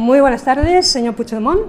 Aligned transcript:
Muy 0.00 0.18
buenas 0.18 0.44
tardes, 0.44 0.86
señor 0.86 1.14
Puigdemont. 1.14 1.60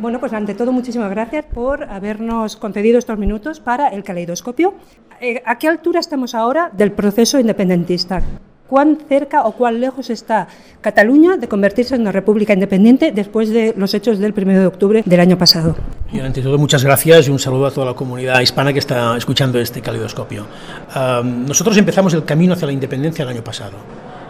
Bueno, 0.00 0.20
pues 0.20 0.34
ante 0.34 0.54
todo, 0.54 0.70
muchísimas 0.70 1.08
gracias 1.08 1.46
por 1.46 1.84
habernos 1.84 2.56
concedido 2.56 2.98
estos 2.98 3.16
minutos 3.16 3.58
para 3.58 3.88
el 3.88 4.04
caleidoscopio. 4.04 4.74
Eh, 5.18 5.42
¿A 5.46 5.56
qué 5.56 5.66
altura 5.66 5.98
estamos 5.98 6.34
ahora 6.34 6.70
del 6.74 6.92
proceso 6.92 7.40
independentista? 7.40 8.20
¿Cuán 8.66 8.98
cerca 9.08 9.44
o 9.44 9.52
cuán 9.52 9.80
lejos 9.80 10.10
está 10.10 10.46
Cataluña 10.82 11.38
de 11.38 11.48
convertirse 11.48 11.94
en 11.94 12.02
una 12.02 12.12
república 12.12 12.52
independiente 12.52 13.12
después 13.12 13.48
de 13.48 13.72
los 13.74 13.94
hechos 13.94 14.18
del 14.18 14.34
1 14.36 14.60
de 14.60 14.66
octubre 14.66 15.02
del 15.06 15.20
año 15.20 15.38
pasado? 15.38 15.74
Y 16.12 16.20
ante 16.20 16.42
todo, 16.42 16.58
muchas 16.58 16.84
gracias 16.84 17.28
y 17.28 17.30
un 17.30 17.38
saludo 17.38 17.64
a 17.64 17.70
toda 17.70 17.86
la 17.86 17.94
comunidad 17.94 18.40
hispana 18.40 18.74
que 18.74 18.78
está 18.78 19.16
escuchando 19.16 19.58
este 19.58 19.80
caleidoscopio. 19.80 20.46
Um, 20.94 21.46
nosotros 21.46 21.78
empezamos 21.78 22.12
el 22.12 22.26
camino 22.26 22.52
hacia 22.52 22.66
la 22.66 22.74
independencia 22.74 23.22
el 23.22 23.30
año 23.30 23.42
pasado. 23.42 23.78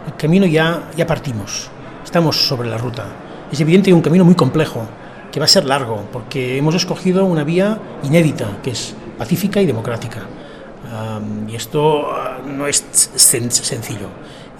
El 0.07 0.15
camino 0.15 0.45
ya, 0.45 0.83
ya 0.95 1.05
partimos. 1.05 1.69
Estamos 2.05 2.37
sobre 2.47 2.69
la 2.69 2.77
ruta. 2.77 3.03
Es 3.51 3.59
evidente 3.59 3.89
que 3.89 3.93
un 3.93 4.01
camino 4.01 4.23
muy 4.23 4.35
complejo 4.35 4.87
que 5.31 5.39
va 5.39 5.45
a 5.45 5.49
ser 5.49 5.65
largo, 5.65 6.05
porque 6.11 6.57
hemos 6.57 6.75
escogido 6.75 7.25
una 7.25 7.43
vía 7.43 7.79
inédita, 8.03 8.59
que 8.63 8.71
es 8.71 8.95
pacífica 9.17 9.61
y 9.61 9.65
democrática. 9.65 10.21
y 11.47 11.55
esto 11.55 12.11
ah, 12.11 12.39
no 12.45 12.67
es 12.67 12.83
sencillo. 13.15 14.07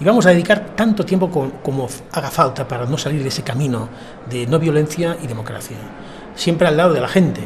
Y 0.00 0.04
vamos 0.04 0.26
a 0.26 0.30
dedicar 0.30 0.74
tanto 0.74 1.04
tiempo 1.04 1.30
como, 1.62 1.88
haga 2.12 2.30
falta 2.30 2.66
para 2.66 2.86
no 2.86 2.98
salir 2.98 3.22
de 3.22 3.28
ese 3.28 3.42
camino 3.42 3.88
de 4.28 4.46
no 4.46 4.58
violencia 4.58 5.16
y 5.22 5.26
democracia. 5.26 5.76
Siempre 6.34 6.66
al 6.68 6.76
lado 6.76 6.92
de 6.92 7.00
la 7.00 7.08
gente. 7.08 7.42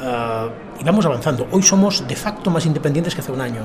Ah, 0.00 0.48
y 0.80 0.84
vamos 0.84 1.04
avanzando. 1.06 1.46
Hoy 1.52 1.62
somos 1.62 2.06
de 2.08 2.16
facto 2.16 2.50
más 2.50 2.66
independientes 2.66 3.14
que 3.14 3.20
hace 3.20 3.32
un 3.32 3.40
año. 3.40 3.62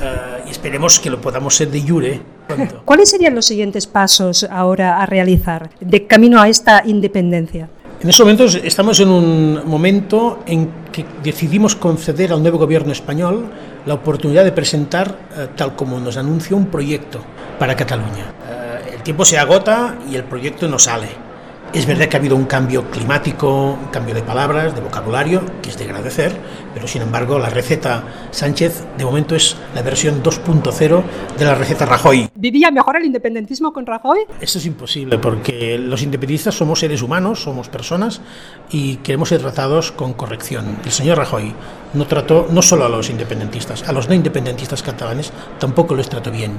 Ah, 0.00 0.37
y 0.48 0.50
esperemos 0.50 0.98
que 0.98 1.10
lo 1.10 1.20
podamos 1.20 1.54
ser 1.54 1.70
de 1.70 1.82
jure 1.82 2.20
pronto. 2.46 2.82
¿Cuáles 2.84 3.10
serían 3.10 3.34
los 3.34 3.46
siguientes 3.46 3.86
pasos 3.86 4.44
ahora 4.44 5.02
a 5.02 5.06
realizar 5.06 5.70
de 5.80 6.06
camino 6.06 6.40
a 6.40 6.48
esta 6.48 6.82
independencia? 6.86 7.68
En 8.00 8.08
estos 8.08 8.24
momentos 8.24 8.54
estamos 8.54 9.00
en 9.00 9.08
un 9.08 9.62
momento 9.66 10.44
en 10.46 10.70
que 10.92 11.04
decidimos 11.22 11.74
conceder 11.74 12.32
al 12.32 12.40
nuevo 12.40 12.56
gobierno 12.56 12.92
español 12.92 13.50
la 13.86 13.94
oportunidad 13.94 14.44
de 14.44 14.52
presentar, 14.52 15.18
eh, 15.36 15.48
tal 15.56 15.74
como 15.74 15.98
nos 15.98 16.16
anunció, 16.16 16.56
un 16.56 16.66
proyecto 16.66 17.20
para 17.58 17.74
Cataluña. 17.74 18.32
Eh, 18.48 18.94
el 18.94 19.02
tiempo 19.02 19.24
se 19.24 19.36
agota 19.36 19.98
y 20.08 20.14
el 20.14 20.22
proyecto 20.24 20.68
no 20.68 20.78
sale. 20.78 21.27
Es 21.74 21.84
verdad 21.84 22.08
que 22.08 22.16
ha 22.16 22.18
habido 22.18 22.34
un 22.34 22.46
cambio 22.46 22.90
climático, 22.90 23.72
un 23.72 23.88
cambio 23.88 24.14
de 24.14 24.22
palabras, 24.22 24.74
de 24.74 24.80
vocabulario, 24.80 25.42
que 25.62 25.68
es 25.68 25.76
de 25.76 25.84
agradecer, 25.84 26.34
pero 26.72 26.88
sin 26.88 27.02
embargo 27.02 27.38
la 27.38 27.50
receta 27.50 28.04
Sánchez 28.30 28.84
de 28.96 29.04
momento 29.04 29.36
es 29.36 29.54
la 29.74 29.82
versión 29.82 30.22
2.0 30.22 31.02
de 31.38 31.44
la 31.44 31.54
receta 31.54 31.84
Rajoy. 31.84 32.30
¿Vivía 32.34 32.70
mejor 32.70 32.96
el 32.96 33.04
independentismo 33.04 33.74
con 33.74 33.84
Rajoy? 33.84 34.20
Eso 34.40 34.58
es 34.58 34.64
imposible, 34.64 35.18
porque 35.18 35.76
los 35.78 36.02
independentistas 36.02 36.54
somos 36.54 36.80
seres 36.80 37.02
humanos, 37.02 37.42
somos 37.42 37.68
personas 37.68 38.22
y 38.70 38.96
queremos 38.96 39.28
ser 39.28 39.40
tratados 39.40 39.92
con 39.92 40.14
corrección. 40.14 40.78
El 40.86 40.90
señor 40.90 41.18
Rajoy 41.18 41.52
no 41.92 42.06
trató 42.06 42.48
no 42.50 42.62
solo 42.62 42.86
a 42.86 42.88
los 42.88 43.10
independentistas, 43.10 43.86
a 43.86 43.92
los 43.92 44.08
no 44.08 44.14
independentistas 44.14 44.82
catalanes 44.82 45.32
tampoco 45.58 45.94
les 45.94 46.08
trató 46.08 46.30
bien, 46.30 46.52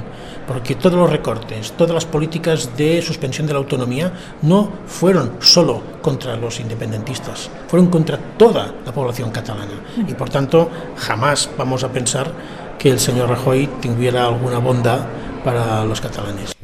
porque 0.48 0.76
todos 0.76 1.00
los 1.00 1.10
recortes, 1.10 1.72
todas 1.74 1.96
las 1.96 2.06
políticas 2.06 2.78
de 2.78 3.02
suspensión 3.02 3.48
de 3.48 3.54
la 3.54 3.60
autonomía 3.60 4.14
no 4.44 4.72
fueron 4.86 4.99
solo 5.40 5.82
contra 6.02 6.36
los 6.36 6.60
independentistas, 6.60 7.50
fueron 7.68 7.88
contra 7.90 8.18
toda 8.38 8.74
la 8.86 8.92
población 8.92 9.32
catalana 9.32 9.80
y 10.08 10.14
por 10.14 10.30
tanto 10.30 10.70
jamás 10.98 11.50
vamos 11.58 11.84
a 11.84 11.92
pensar 11.92 12.32
que 12.78 12.90
el 12.90 13.00
señor 13.00 13.30
Rajoy 13.30 13.68
tuviera 13.82 14.26
alguna 14.26 14.60
bondad 14.60 15.00
para 15.44 15.86
los 15.86 16.02
catalanes. 16.02 16.59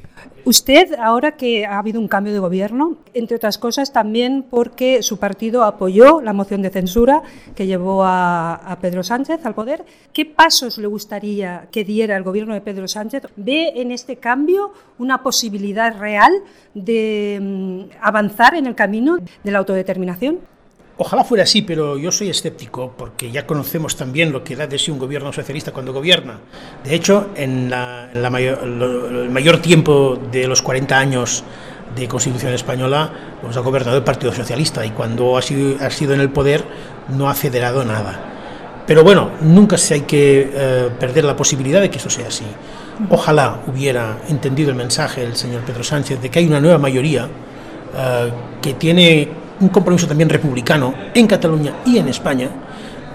Usted, 0.45 0.93
ahora 0.99 1.31
que 1.31 1.65
ha 1.65 1.79
habido 1.79 1.99
un 1.99 2.07
cambio 2.07 2.31
de 2.31 2.37
gobierno, 2.37 2.97
entre 3.15 3.37
otras 3.37 3.57
cosas 3.57 3.91
también 3.91 4.45
porque 4.47 5.01
su 5.01 5.17
partido 5.17 5.63
apoyó 5.63 6.21
la 6.21 6.33
moción 6.33 6.61
de 6.61 6.69
censura 6.69 7.23
que 7.55 7.65
llevó 7.65 8.03
a, 8.05 8.77
Pedro 8.79 9.01
Sánchez 9.01 9.43
al 9.43 9.55
poder, 9.55 9.83
¿qué 10.13 10.23
pasos 10.23 10.77
le 10.77 10.85
gustaría 10.85 11.67
que 11.71 11.83
diera 11.83 12.15
el 12.15 12.21
gobierno 12.21 12.53
de 12.53 12.61
Pedro 12.61 12.87
Sánchez? 12.87 13.23
¿Ve 13.35 13.73
en 13.77 13.91
este 13.91 14.17
cambio 14.17 14.71
una 14.99 15.23
posibilidad 15.23 15.97
real 15.97 16.31
de 16.75 17.39
mm, 17.41 17.97
avanzar 18.01 18.53
en 18.53 18.67
el 18.67 18.75
camino 18.75 19.17
de 19.43 19.51
la 19.51 19.57
autodeterminación? 19.57 20.39
Ojalá 20.97 21.25
fuera 21.25 21.43
así, 21.43 21.61
pero 21.61 21.97
yo 21.97 22.09
soy 22.09 22.29
escéptico 22.29 22.93
porque 22.97 23.29
ya 23.29 23.45
conocemos 23.45 23.97
también 23.97 24.31
lo 24.31 24.45
que 24.45 24.55
da 24.55 24.65
de 24.65 24.79
sí 24.79 24.91
un 24.91 24.99
gobierno 24.99 25.33
socialista 25.33 25.73
cuando 25.73 25.91
gobierna. 25.91 26.39
De 26.85 26.95
hecho, 26.95 27.31
en, 27.35 27.73
el 27.73 29.29
mayor 29.29 29.57
tiempo 29.57 30.17
de 30.31 30.47
los 30.47 30.61
40 30.61 30.97
años 30.97 31.43
de 31.97 32.07
Constitución 32.07 32.53
española, 32.53 33.11
pues 33.41 33.57
ha 33.57 33.59
gobernado 33.59 33.97
el 33.97 34.03
Partido 34.03 34.31
Socialista 34.31 34.85
y 34.85 34.91
cuando 34.91 35.37
ha 35.37 35.41
sido, 35.41 35.75
ha 35.83 35.89
sido 35.89 36.13
en 36.13 36.21
el 36.21 36.29
poder 36.29 36.63
no 37.09 37.29
ha 37.29 37.33
federado 37.33 37.83
nada. 37.83 38.31
Pero 38.87 39.03
bueno, 39.03 39.31
nunca 39.41 39.77
se 39.77 39.95
hay 39.95 40.01
que 40.01 40.49
eh, 40.53 40.89
perder 40.97 41.25
la 41.25 41.35
posibilidad 41.35 41.81
de 41.81 41.89
que 41.89 41.97
eso 41.97 42.09
sea 42.09 42.27
así. 42.27 42.45
Ojalá 43.09 43.59
hubiera 43.67 44.19
entendido 44.29 44.69
el 44.69 44.75
mensaje 44.77 45.21
del 45.21 45.35
señor 45.35 45.63
Pedro 45.63 45.83
Sánchez 45.83 46.21
de 46.21 46.29
que 46.29 46.39
hay 46.39 46.47
una 46.47 46.61
nueva 46.61 46.77
mayoría 46.77 47.27
eh, 47.97 48.31
que 48.61 48.75
tiene 48.75 49.44
un 49.59 49.69
compromiso 49.69 50.07
también 50.07 50.29
republicano 50.29 50.93
en 51.13 51.27
Cataluña 51.27 51.73
y 51.85 51.97
en 51.97 52.07
España, 52.07 52.49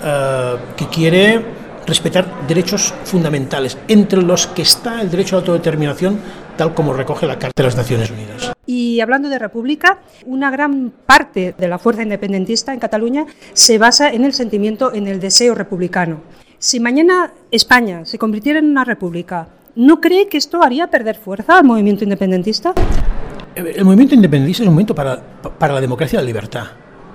eh, 0.02 0.56
que 0.76 0.86
quiere 0.86 1.60
respetar 1.86 2.46
derechos 2.46 2.94
fundamentales, 3.04 3.76
entre 3.88 4.22
los 4.22 4.46
que 4.46 4.62
está 4.62 5.00
el 5.00 5.10
derecho 5.10 5.36
a 5.36 5.38
la 5.38 5.40
autodeterminación, 5.40 6.18
tal 6.56 6.74
como 6.74 6.92
recoge 6.92 7.26
la 7.26 7.38
Carta 7.38 7.62
de 7.62 7.64
las 7.64 7.76
Naciones 7.76 8.10
Unidas. 8.10 8.52
Y 8.66 9.00
hablando 9.00 9.28
de 9.28 9.38
república, 9.38 9.98
una 10.26 10.50
gran 10.50 10.92
parte 11.06 11.54
de 11.58 11.68
la 11.68 11.78
fuerza 11.78 12.02
independentista 12.02 12.72
en 12.72 12.78
Cataluña 12.78 13.26
se 13.52 13.78
basa 13.78 14.10
en 14.10 14.24
el 14.24 14.32
sentimiento, 14.32 14.92
en 14.94 15.08
el 15.08 15.20
deseo 15.20 15.54
republicano. 15.54 16.20
Si 16.58 16.78
mañana 16.78 17.32
España 17.50 18.04
se 18.04 18.18
convirtiera 18.18 18.58
en 18.58 18.70
una 18.70 18.84
república, 18.84 19.48
¿no 19.74 20.00
cree 20.00 20.28
que 20.28 20.38
esto 20.38 20.62
haría 20.62 20.88
perder 20.88 21.16
fuerza 21.16 21.58
al 21.58 21.64
movimiento 21.64 22.04
independentista? 22.04 22.74
El 23.54 23.84
movimiento 23.84 24.14
independentista 24.14 24.62
es 24.62 24.68
un 24.68 24.74
movimiento 24.74 24.94
para, 24.94 25.20
para 25.58 25.74
la 25.74 25.80
democracia 25.80 26.18
y 26.18 26.22
la 26.22 26.26
libertad. 26.26 26.64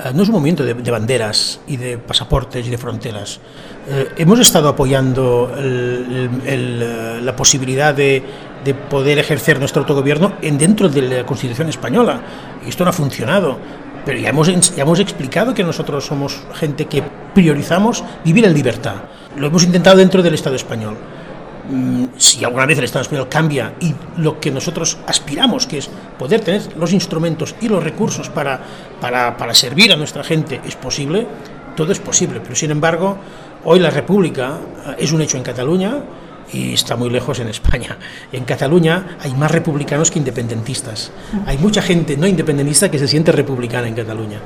Eh, 0.04 0.12
no 0.14 0.24
es 0.24 0.30
un 0.30 0.34
movimiento 0.34 0.66
de, 0.66 0.92
banderas 0.92 1.62
y 1.68 1.78
de 1.78 1.98
pasaportes 1.98 2.68
y 2.68 2.70
de 2.70 2.78
fronteras. 2.78 3.40
Eh, 3.88 4.10
hemos 4.18 4.40
estado 4.40 4.68
apoyando 4.68 5.54
eh, 5.58 7.20
la 7.24 7.36
posibilidad 7.36 7.94
de, 7.94 8.22
de, 8.64 8.74
poder 8.74 9.20
ejercer 9.20 9.60
nuestro 9.60 9.82
autogobierno 9.82 10.34
en 10.42 10.58
dentro 10.58 10.90
de 10.90 11.02
la 11.02 11.26
Constitución 11.26 11.70
española. 11.70 12.22
Y 12.66 12.70
esto 12.70 12.84
no 12.84 12.90
ha 12.90 12.94
funcionado. 12.94 13.58
Pero 14.06 14.20
ya 14.20 14.30
hemos, 14.30 14.76
ya 14.76 14.84
hemos 14.84 15.00
explicado 15.00 15.54
que 15.54 15.64
nosotros 15.64 16.06
somos 16.06 16.40
gente 16.54 16.86
que 16.86 17.02
priorizamos 17.34 18.04
vivir 18.24 18.46
en 18.46 18.54
libertad. 18.54 18.96
Lo 19.38 19.48
hemos 19.48 19.64
intentado 19.64 19.98
dentro 19.98 20.22
del 20.22 20.36
Estado 20.36 20.56
español. 20.56 20.96
Mm, 21.70 22.06
si 22.18 22.44
alguna 22.46 22.66
vez 22.66 22.78
el 22.78 22.84
Estado 22.84 23.04
español 23.04 23.28
cambia 23.30 23.74
y 23.80 23.94
lo 24.18 24.40
que 24.40 24.52
nosotros 24.52 24.98
aspiramos, 25.08 25.66
que 25.66 25.80
es 25.80 25.90
poder 26.18 26.42
tener 26.42 26.76
los 26.78 26.94
instrumentos 26.94 27.56
y 27.62 27.68
los 27.68 27.84
recursos 27.84 28.30
para, 28.30 28.60
para, 29.02 29.36
para 29.38 29.54
servir 29.54 29.92
a 29.92 29.96
nuestra 29.96 30.24
gente, 30.24 30.62
es 30.66 30.76
posible, 30.76 31.28
todo 31.76 31.92
es 31.92 32.00
posible. 32.00 32.40
Pero 32.42 32.56
sin 32.56 32.72
embargo, 32.72 33.18
hoy 33.64 33.80
la 33.80 33.90
República 33.90 34.60
eh, 34.88 34.96
es 35.00 35.12
un 35.12 35.22
hecho 35.22 35.38
en 35.38 35.44
Cataluña 35.44 36.04
y 36.54 36.74
está 36.74 36.96
muy 36.96 37.10
lejos 37.10 37.40
en 37.40 37.48
España. 37.48 37.98
En 38.32 38.46
Cataluña 38.46 39.18
hay 39.20 39.34
más 39.34 39.52
republicanos 39.52 40.12
que 40.12 40.20
independentistas. 40.20 41.12
Hay 41.48 41.58
mucha 41.58 41.82
gente 41.82 42.18
no 42.18 42.28
independentista 42.28 42.92
que 42.92 43.00
se 43.00 43.08
siente 43.08 43.32
republicana 43.32 43.88
en 43.88 43.96
Cataluña. 43.96 44.40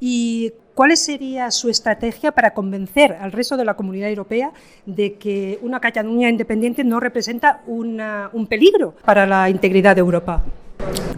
¿Y 0.00 0.52
cuál 0.74 0.96
sería 0.96 1.50
su 1.50 1.68
estrategia 1.68 2.32
para 2.32 2.54
convencer 2.54 3.12
al 3.20 3.32
resto 3.32 3.56
de 3.56 3.64
la 3.64 3.74
comunidad 3.74 4.08
europea 4.08 4.52
de 4.86 5.14
que 5.14 5.58
una 5.62 5.80
Cataluña 5.80 6.28
independiente 6.28 6.84
no 6.84 7.00
representa 7.00 7.62
un 7.66 8.46
peligro 8.48 8.94
para 9.04 9.26
la 9.26 9.50
integridad 9.50 9.94
de 9.94 10.00
Europa? 10.00 10.42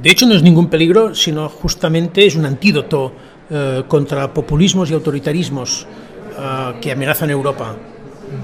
De 0.00 0.10
hecho, 0.10 0.26
no 0.26 0.34
es 0.34 0.42
ningún 0.42 0.68
peligro, 0.68 1.14
sino 1.14 1.48
justamente 1.48 2.26
es 2.26 2.36
un 2.36 2.44
antídoto 2.44 3.12
eh, 3.50 3.84
contra 3.88 4.32
populismos 4.32 4.90
y 4.90 4.94
autoritarismos 4.94 5.86
eh, 6.38 6.74
que 6.80 6.92
amenazan 6.92 7.30
Europa, 7.30 7.74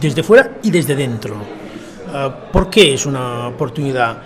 desde 0.01 0.23
fuera 0.23 0.59
y 0.63 0.71
desde 0.71 0.97
dentro. 0.97 1.35
Eh, 1.35 2.31
¿Por 2.53 2.71
qué 2.71 2.95
es 2.95 3.05
una 3.05 3.49
oportunidad? 3.49 4.23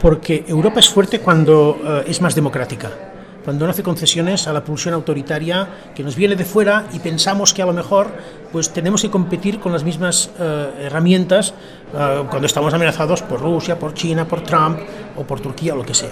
Porque 0.00 0.44
Europa 0.46 0.80
es 0.80 0.88
fuerte 0.88 1.20
cuando 1.20 2.02
es 2.06 2.20
más 2.20 2.34
democrática 2.34 3.13
cuando 3.44 3.66
no 3.66 3.70
hace 3.70 3.82
concesiones 3.82 4.48
a 4.48 4.52
la 4.52 4.64
pulsión 4.64 4.94
autoritaria 4.94 5.68
que 5.94 6.02
nos 6.02 6.16
viene 6.16 6.34
de 6.34 6.44
fuera 6.44 6.86
y 6.92 6.98
pensamos 6.98 7.52
que 7.52 7.62
a 7.62 7.66
lo 7.66 7.72
mejor 7.72 8.08
pues 8.50 8.70
tenemos 8.70 9.02
que 9.02 9.10
competir 9.10 9.60
con 9.60 9.72
las 9.72 9.84
mismas 9.84 10.30
eh, 10.38 10.86
herramientas 10.86 11.52
eh, 11.94 12.24
cuando 12.30 12.46
estamos 12.46 12.72
amenazados 12.72 13.22
por 13.22 13.40
Rusia, 13.40 13.78
por 13.78 13.92
China, 13.94 14.26
por 14.26 14.40
Trump 14.42 14.78
o 15.16 15.24
por 15.24 15.40
Turquía 15.40 15.74
o 15.74 15.76
lo 15.76 15.84
que 15.84 15.94
sea. 15.94 16.10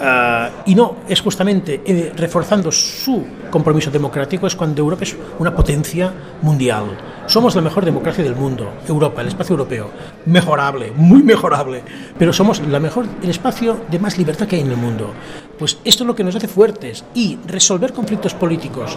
Uh, 0.00 0.48
y 0.64 0.74
no, 0.74 0.96
es 1.06 1.20
justamente 1.20 1.82
eh, 1.84 2.12
reforzando 2.16 2.72
su 2.72 3.22
compromiso 3.50 3.90
democrático 3.90 4.46
es 4.46 4.56
cuando 4.56 4.80
Europa 4.80 5.04
es 5.04 5.14
una 5.38 5.54
potencia 5.54 6.10
mundial. 6.40 6.84
Somos 7.26 7.54
la 7.54 7.60
mejor 7.60 7.84
democracia 7.84 8.24
del 8.24 8.34
mundo, 8.34 8.72
Europa, 8.88 9.20
el 9.20 9.28
espacio 9.28 9.52
europeo. 9.52 9.90
Mejorable, 10.24 10.90
muy 10.96 11.22
mejorable, 11.22 11.82
pero 12.18 12.32
somos 12.32 12.60
la 12.66 12.80
mejor, 12.80 13.04
el 13.22 13.28
espacio 13.28 13.84
de 13.90 13.98
más 13.98 14.16
libertad 14.16 14.46
que 14.46 14.56
hay 14.56 14.62
en 14.62 14.70
el 14.70 14.78
mundo. 14.78 15.12
Pues 15.58 15.78
esto 15.84 16.04
es 16.04 16.06
lo 16.06 16.16
que 16.16 16.24
nos 16.24 16.34
hace 16.34 16.48
fuertes 16.48 17.04
y 17.14 17.38
resolver 17.46 17.92
conflictos 17.92 18.32
políticos 18.32 18.96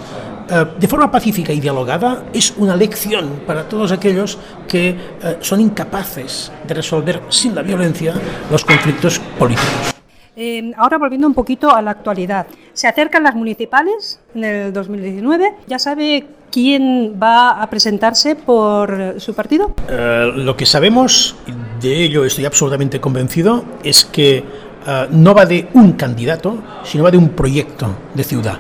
uh, 0.50 0.80
de 0.80 0.88
forma 0.88 1.12
pacífica 1.12 1.52
y 1.52 1.60
dialogada 1.60 2.24
es 2.34 2.54
una 2.56 2.78
lección 2.78 3.42
para 3.46 3.68
todos 3.68 3.92
aquellos 3.92 4.38
que 4.70 4.92
uh, 4.92 5.44
son 5.44 5.60
incapaces 5.60 6.50
de 6.66 6.74
resolver 6.74 7.22
sin 7.28 7.54
la 7.54 7.62
violencia 7.62 8.14
los 8.50 8.64
conflictos 8.64 9.20
políticos. 9.38 9.93
Eh, 10.36 10.72
ahora 10.78 10.98
volviendo 10.98 11.28
un 11.28 11.34
poquito 11.34 11.74
a 11.74 11.82
la 11.82 11.92
actualidad. 11.92 12.48
Se 12.74 12.88
acercan 12.88 13.24
las 13.24 13.36
municipales 13.36 14.20
en 14.34 14.44
el 14.44 14.74
2019. 14.74 15.56
¿Ya 15.68 15.78
sabe 15.78 16.26
quién 16.52 17.20
va 17.22 17.62
a 17.62 17.70
presentarse 17.70 18.36
por 18.36 19.16
su 19.18 19.34
partido? 19.36 19.76
Eh, 19.88 20.32
lo 20.36 20.58
que 20.58 20.66
sabemos, 20.66 21.36
de 21.82 22.04
ello 22.04 22.26
estoy 22.26 22.46
absolutamente 22.46 23.00
convencido, 23.00 23.64
es 23.84 24.06
que 24.06 24.44
uh, 24.88 25.16
no 25.16 25.36
va 25.36 25.46
de 25.46 25.68
un 25.74 25.94
candidato, 25.94 26.58
sino 26.84 27.04
va 27.04 27.12
de 27.12 27.18
un 27.18 27.30
proyecto 27.30 27.96
de 28.14 28.24
ciudad, 28.24 28.58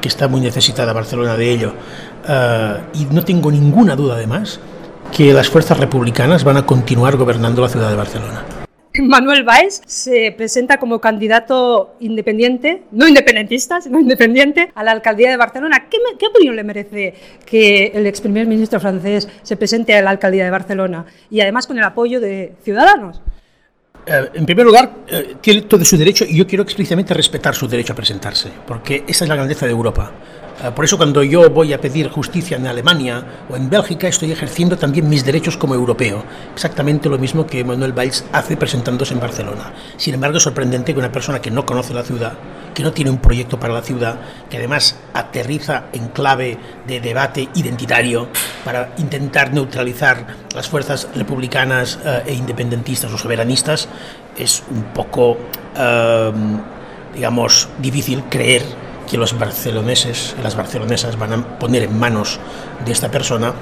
que 0.00 0.08
está 0.08 0.26
muy 0.26 0.40
necesitada 0.40 0.92
Barcelona 0.92 1.36
de 1.36 1.50
ello. 1.50 1.74
Uh, 2.28 2.98
y 2.98 3.04
no 3.14 3.24
tengo 3.24 3.50
ninguna 3.50 3.94
duda, 3.94 4.14
además, 4.14 4.60
que 5.14 5.32
las 5.32 5.48
fuerzas 5.48 5.78
republicanas 5.78 6.44
van 6.44 6.56
a 6.58 6.66
continuar 6.66 7.16
gobernando 7.16 7.62
la 7.62 7.68
ciudad 7.68 7.90
de 7.90 7.96
Barcelona. 7.96 8.59
Manuel 8.98 9.44
Valls 9.44 9.82
se 9.86 10.34
presenta 10.36 10.78
como 10.78 11.00
candidato 11.00 11.94
independiente, 12.00 12.82
no 12.90 13.06
independentista, 13.06 13.80
sino 13.80 14.00
independiente, 14.00 14.72
a 14.74 14.82
la 14.82 14.90
alcaldía 14.90 15.30
de 15.30 15.36
Barcelona. 15.36 15.86
¿Qué, 15.88 16.26
opinión 16.26 16.56
le 16.56 16.64
merece 16.64 17.14
que 17.46 17.92
el 17.94 18.06
ex 18.06 18.20
primer 18.20 18.46
ministro 18.46 18.80
francés 18.80 19.28
se 19.42 19.56
presente 19.56 19.94
a 19.94 20.02
la 20.02 20.10
alcaldía 20.10 20.44
de 20.44 20.50
Barcelona 20.50 21.06
y 21.30 21.40
además 21.40 21.66
con 21.66 21.78
el 21.78 21.84
apoyo 21.84 22.20
de 22.20 22.54
Ciudadanos? 22.64 23.22
Eh, 24.06 24.30
en 24.34 24.46
primer 24.46 24.66
lugar, 24.66 24.90
eh, 25.08 25.36
tiene 25.40 25.62
todo 25.62 25.84
su 25.84 25.96
derecho 25.96 26.24
y 26.28 26.36
yo 26.36 26.46
quiero 26.46 26.64
explícitamente 26.64 27.14
respetar 27.14 27.54
su 27.54 27.68
derecho 27.68 27.92
a 27.92 27.96
presentarse, 27.96 28.50
porque 28.66 29.04
esa 29.06 29.24
es 29.24 29.28
la 29.28 29.36
grandeza 29.36 29.66
de 29.66 29.72
Europa. 29.72 30.10
Eh, 30.62 30.70
por 30.72 30.84
eso 30.84 30.98
cuando 30.98 31.22
yo 31.22 31.48
voy 31.48 31.72
a 31.72 31.80
pedir 31.80 32.10
justicia 32.10 32.56
en 32.56 32.66
Alemania 32.66 33.24
o 33.48 33.56
en 33.56 33.70
Bélgica 33.70 34.08
estoy 34.08 34.30
ejerciendo 34.32 34.76
también 34.76 35.08
mis 35.08 35.24
derechos 35.24 35.56
como 35.56 35.74
europeo, 35.74 36.22
exactamente 36.52 37.08
lo 37.08 37.18
mismo 37.18 37.46
que 37.46 37.64
Manuel 37.64 37.92
Valls 37.92 38.24
hace 38.32 38.56
presentándose 38.56 39.14
en 39.14 39.20
Barcelona. 39.20 39.72
Sin 39.96 40.14
embargo, 40.14 40.36
es 40.36 40.42
sorprendente 40.42 40.92
que 40.92 40.98
una 40.98 41.12
persona 41.12 41.40
que 41.40 41.50
no 41.50 41.64
conoce 41.64 41.94
la 41.94 42.02
ciudad, 42.02 42.34
que 42.74 42.82
no 42.82 42.92
tiene 42.92 43.10
un 43.10 43.18
proyecto 43.18 43.58
para 43.58 43.72
la 43.72 43.82
ciudad, 43.82 44.20
que 44.50 44.58
además 44.58 44.96
aterriza 45.14 45.84
en 45.92 46.08
clave 46.08 46.58
de 46.86 47.00
debate 47.00 47.48
identitario 47.54 48.28
para 48.64 48.92
intentar 48.98 49.54
neutralizar 49.54 50.26
las 50.54 50.68
fuerzas 50.68 51.08
republicanas 51.14 51.98
eh, 52.04 52.22
e 52.26 52.34
independentistas 52.34 53.10
o 53.12 53.18
soberanistas, 53.18 53.88
es 54.36 54.62
un 54.70 54.84
poco, 54.92 55.38
eh, 55.74 56.32
digamos, 57.14 57.68
difícil 57.78 58.24
creer 58.28 58.89
que 59.10 59.18
los 59.18 59.36
barceloneses 59.36 60.36
y 60.38 60.42
las 60.42 60.54
barcelonesas 60.54 61.18
van 61.18 61.32
a 61.32 61.58
poner 61.58 61.82
en 61.82 61.98
manos 61.98 62.38
de 62.84 62.92
esta 62.92 63.10
persona 63.10 63.52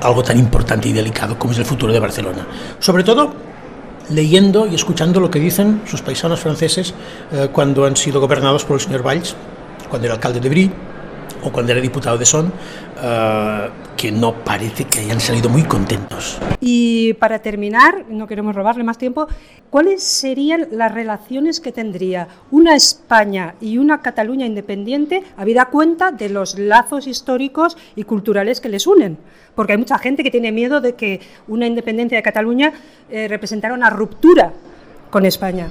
algo 0.00 0.22
tan 0.22 0.38
importante 0.38 0.88
y 0.88 0.92
delicado 0.92 1.36
como 1.36 1.52
es 1.52 1.58
el 1.58 1.64
futuro 1.64 1.92
de 1.92 1.98
Barcelona. 1.98 2.46
Sobre 2.78 3.02
todo 3.02 3.32
leyendo 4.10 4.66
y 4.66 4.76
escuchando 4.76 5.18
lo 5.18 5.30
que 5.30 5.40
dicen 5.40 5.82
sus 5.84 6.00
paisanos 6.00 6.40
franceses 6.40 6.94
eh, 7.32 7.48
cuando 7.52 7.84
han 7.84 7.96
sido 7.96 8.20
gobernados 8.20 8.64
por 8.64 8.76
el 8.76 8.80
señor 8.80 9.02
Valls, 9.02 9.34
cuando 9.90 10.06
era 10.06 10.14
alcalde 10.14 10.38
de 10.38 10.48
Brie 10.48 10.70
o 11.42 11.50
cuando 11.50 11.72
era 11.72 11.80
diputado 11.80 12.16
de 12.16 12.24
Son, 12.24 12.46
uh, 12.46 13.87
que 13.98 14.12
no 14.12 14.32
parece 14.44 14.84
que 14.84 15.00
hayan 15.00 15.20
salido 15.20 15.50
muy 15.50 15.64
contentos. 15.64 16.38
Y 16.60 17.14
para 17.14 17.40
terminar, 17.40 18.04
no 18.08 18.28
queremos 18.28 18.54
robarle 18.54 18.84
más 18.84 18.96
tiempo, 18.96 19.26
¿cuáles 19.70 20.04
serían 20.04 20.68
las 20.70 20.94
relaciones 20.94 21.60
que 21.60 21.72
tendría 21.72 22.28
una 22.52 22.76
España 22.76 23.56
y 23.60 23.76
una 23.76 24.00
Cataluña 24.00 24.46
independiente, 24.46 25.24
habida 25.36 25.66
cuenta 25.66 26.12
de 26.12 26.28
los 26.28 26.56
lazos 26.56 27.08
históricos 27.08 27.76
y 27.96 28.04
culturales 28.04 28.60
que 28.60 28.68
les 28.68 28.86
unen? 28.86 29.18
Porque 29.56 29.72
hay 29.72 29.78
mucha 29.78 29.98
gente 29.98 30.22
que 30.22 30.30
tiene 30.30 30.52
miedo 30.52 30.80
de 30.80 30.94
que 30.94 31.20
una 31.48 31.66
independencia 31.66 32.16
de 32.16 32.22
Cataluña 32.22 32.72
eh, 33.10 33.26
representara 33.26 33.74
una 33.74 33.90
ruptura 33.90 34.52
con 35.10 35.26
España? 35.26 35.68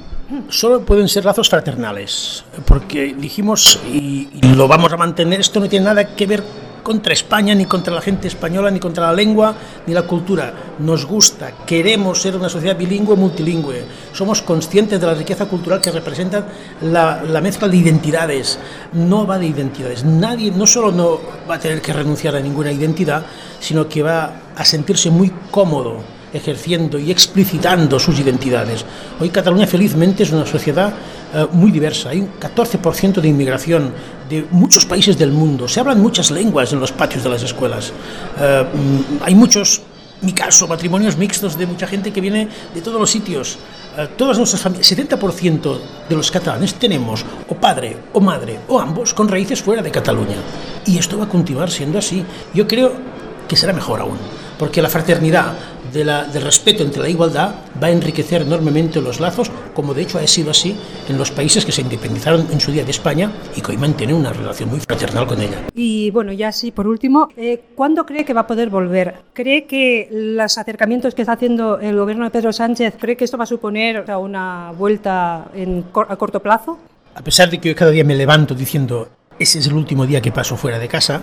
Solo 0.50 0.82
pueden 0.82 1.08
ser 1.08 1.24
lazos 1.24 1.50
fraternales, 1.50 2.44
porque 2.66 3.16
dijimos, 3.18 3.80
y, 3.88 4.28
y, 4.34 4.56
lo 4.56 4.68
vamos 4.68 4.92
a 4.92 4.98
mantener, 4.98 5.40
esto 5.40 5.60
no 5.60 5.70
tiene 5.70 5.86
nada 5.86 6.16
que 6.16 6.26
ver 6.26 6.44
contra 6.88 7.12
España, 7.12 7.54
ni 7.54 7.66
contra 7.66 7.94
la 7.94 8.00
gente 8.00 8.30
española, 8.30 8.72
ni 8.72 8.80
contra 8.80 9.08
la 9.08 9.14
lengua, 9.14 9.54
ni 9.86 9.94
la 9.94 10.04
cultura. 10.04 10.54
Nos 10.80 11.06
gusta, 11.06 11.52
queremos 11.66 12.22
ser 12.22 12.38
una 12.38 12.48
sociedad 12.48 12.78
bilingüe, 12.78 13.18
multilingüe. 13.18 13.84
Somos 14.14 14.42
conscientes 14.42 14.98
de 14.98 15.06
la 15.06 15.14
riqueza 15.14 15.48
cultural 15.48 15.82
que 15.82 15.92
representa 15.92 16.48
la, 16.84 17.22
la 17.24 17.42
mezcla 17.42 17.68
de 17.68 17.76
identidades. 17.76 18.58
No 18.94 19.28
va 19.28 19.38
de 19.38 19.48
identidades. 19.48 20.06
Nadie, 20.06 20.52
no 20.52 20.66
solo 20.66 20.94
no 20.94 21.20
va 21.50 21.56
a 21.56 21.60
tener 21.60 21.82
que 21.82 21.92
renunciar 21.92 22.38
a 22.38 22.40
ninguna 22.40 22.72
identidad, 22.72 23.26
sino 23.60 23.90
que 23.90 24.02
va 24.02 24.54
a 24.56 24.64
sentirse 24.64 25.10
muy 25.10 25.30
cómodo 25.52 26.17
ejerciendo 26.38 26.98
y 26.98 27.12
explicitando 27.12 28.00
sus 28.00 28.20
identidades. 28.20 28.86
Hoy 29.20 29.30
Cataluña 29.30 29.68
felizmente 29.68 30.24
es 30.24 30.32
una 30.32 30.46
sociedad 30.46 30.94
uh, 31.34 31.56
muy 31.56 31.72
diversa, 31.72 32.10
hay 32.10 32.20
un 32.20 32.30
14% 32.40 33.22
de 33.22 33.28
inmigración 33.28 33.92
de 34.30 34.46
muchos 34.52 34.86
países 34.86 35.18
del 35.18 35.32
mundo, 35.32 35.68
se 35.68 35.80
hablan 35.80 36.02
muchas 36.02 36.32
lenguas 36.32 36.72
en 36.74 36.80
los 36.80 36.92
patios 36.92 37.24
de 37.24 37.30
las 37.30 37.44
escuelas, 37.44 37.92
uh, 37.92 39.24
hay 39.24 39.36
muchos, 39.36 39.82
mi 40.22 40.34
caso, 40.34 40.68
matrimonios 40.68 41.18
mixtos 41.18 41.58
de 41.58 41.66
mucha 41.66 41.88
gente 41.88 42.12
que 42.12 42.22
viene 42.22 42.48
de 42.74 42.82
todos 42.82 43.00
los 43.00 43.10
sitios. 43.10 43.58
Uh, 43.98 44.06
todas 44.16 44.38
nuestras 44.38 44.62
familias, 44.62 44.92
70% 44.92 45.80
de 46.08 46.16
los 46.16 46.30
catalanes 46.30 46.76
tenemos 46.76 47.26
o 47.50 47.56
padre 47.56 47.98
o 48.14 48.22
madre 48.22 48.60
o 48.68 48.80
ambos 48.80 49.14
con 49.14 49.28
raíces 49.28 49.62
fuera 49.62 49.82
de 49.82 49.92
Cataluña. 49.92 50.38
Y 50.86 50.98
esto 50.98 51.18
va 51.18 51.26
a 51.26 51.30
continuar 51.30 51.72
siendo 51.72 51.98
así. 51.98 52.24
Yo 52.54 52.68
creo 52.68 52.94
que 53.48 53.56
será 53.56 53.74
mejor 53.74 54.02
aún, 54.02 54.18
porque 54.58 54.82
la 54.82 54.90
fraternidad, 54.90 55.54
de 55.94 56.04
la, 56.04 56.26
del 56.26 56.44
respeto 56.44 56.84
entre 56.84 57.02
la 57.02 57.10
igualdad 57.10 57.56
va 57.82 57.88
a 57.88 57.92
enriquecer 57.92 58.42
enormemente 58.42 59.02
los 59.02 59.20
lazos, 59.20 59.52
como 59.74 59.94
de 59.94 60.02
hecho 60.02 60.18
ha 60.18 60.28
sido 60.28 60.52
así 60.52 60.76
en 61.08 61.18
los 61.18 61.32
países 61.32 61.66
que 61.66 61.72
se 61.72 61.82
independizaron 61.82 62.48
en 62.52 62.60
su 62.60 62.72
día 62.72 62.84
de 62.84 62.92
España 62.92 63.32
y 63.56 63.62
que 63.62 63.72
hoy 63.72 63.78
mantienen 63.78 64.16
una 64.16 64.34
relación 64.34 64.70
muy 64.70 64.80
fraternal 64.80 65.28
con 65.28 65.42
ella. 65.42 65.68
Y 65.74 66.12
bueno, 66.12 66.32
ya 66.34 66.52
sí, 66.52 66.72
por 66.72 66.88
último, 66.88 67.30
eh, 67.38 67.62
¿cuándo 67.76 68.06
cree 68.06 68.26
que 68.26 68.34
va 68.34 68.42
a 68.42 68.48
poder 68.48 68.70
volver? 68.70 69.16
¿Cree 69.34 69.66
que 69.66 70.10
los 70.12 70.58
acercamientos 70.58 71.16
que 71.16 71.22
está 71.22 71.34
haciendo 71.34 71.80
el 71.80 71.98
gobierno 71.98 72.26
de 72.26 72.32
Pedro 72.32 72.52
Sánchez, 72.52 72.96
cree 73.00 73.16
que 73.16 73.26
esto 73.26 73.38
va 73.38 73.44
a 73.44 73.48
suponer 73.48 74.06
una 74.20 74.74
vuelta 74.78 75.46
en, 75.54 75.86
a 75.94 76.16
corto 76.16 76.42
plazo? 76.42 76.78
A 77.16 77.22
pesar 77.22 77.50
de 77.50 77.60
que 77.60 77.70
yo 77.70 77.76
cada 77.76 77.92
día 77.92 78.04
me 78.04 78.16
levanto 78.16 78.54
diciendo 78.54 79.10
ese 79.40 79.60
es 79.60 79.68
el 79.68 79.74
último 79.74 80.06
día 80.06 80.22
que 80.22 80.32
paso 80.32 80.58
fuera 80.58 80.80
de 80.80 80.88
casa, 80.88 81.22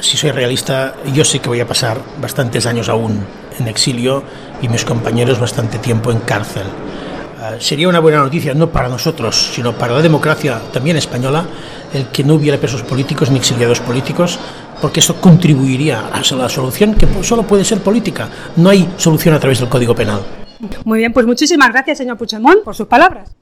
si 0.00 0.16
soy 0.16 0.30
realista, 0.30 0.94
yo 1.12 1.24
sé 1.24 1.40
que 1.40 1.48
voy 1.48 1.60
a 1.60 1.66
pasar 1.66 1.98
bastantes 2.20 2.66
años 2.66 2.88
aún 2.88 3.24
en 3.58 3.68
exilio 3.68 4.22
y 4.60 4.68
mis 4.68 4.84
compañeros 4.84 5.38
bastante 5.38 5.78
tiempo 5.78 6.10
en 6.10 6.20
cárcel. 6.20 6.64
Uh, 6.64 7.60
sería 7.60 7.88
una 7.88 7.98
buena 7.98 8.18
noticia, 8.18 8.54
no 8.54 8.70
para 8.70 8.88
nosotros, 8.88 9.50
sino 9.54 9.72
para 9.72 9.94
la 9.94 10.02
democracia 10.02 10.60
también 10.72 10.96
española, 10.96 11.44
el 11.92 12.06
que 12.08 12.24
no 12.24 12.34
hubiera 12.34 12.58
presos 12.58 12.82
políticos 12.82 13.30
ni 13.30 13.38
exiliados 13.38 13.80
políticos, 13.80 14.38
porque 14.80 15.00
eso 15.00 15.20
contribuiría 15.20 16.08
a 16.12 16.22
la 16.36 16.48
solución 16.48 16.94
que 16.94 17.06
solo 17.22 17.42
puede 17.42 17.64
ser 17.64 17.80
política. 17.80 18.28
No 18.56 18.70
hay 18.70 18.88
solución 18.96 19.34
a 19.34 19.40
través 19.40 19.58
del 19.60 19.68
Código 19.68 19.94
Penal. 19.94 20.20
Muy 20.84 21.00
bien, 21.00 21.12
pues 21.12 21.26
muchísimas 21.26 21.70
gracias, 21.70 21.98
señor 21.98 22.16
Puigdemont, 22.16 22.62
por 22.62 22.74
sus 22.74 22.86
palabras. 22.86 23.34